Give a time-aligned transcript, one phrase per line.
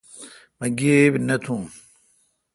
[0.59, 1.63] مہ گیب نہ تھون